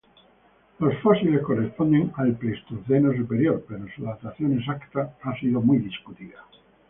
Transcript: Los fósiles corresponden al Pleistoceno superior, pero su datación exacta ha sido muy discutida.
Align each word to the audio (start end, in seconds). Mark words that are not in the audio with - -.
Los 0.79 0.97
fósiles 1.03 1.43
corresponden 1.43 2.11
al 2.15 2.31
Pleistoceno 2.33 3.13
superior, 3.15 3.63
pero 3.69 3.85
su 3.95 4.01
datación 4.01 4.57
exacta 4.57 5.15
ha 5.21 5.39
sido 5.39 5.61
muy 5.61 5.77
discutida. 5.77 6.37